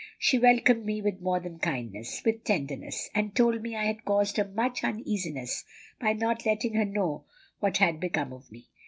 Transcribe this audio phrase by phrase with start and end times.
[0.17, 4.37] She welcomed me with more than kindness, with tenderness, and told me I had caused
[4.37, 5.63] her much uneasiness
[5.99, 7.25] by not letting her know
[7.59, 8.65] what had become of me.